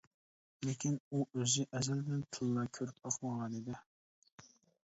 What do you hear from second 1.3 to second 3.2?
ئۆزى ئەزەلدىن تىللا كۆرۈپ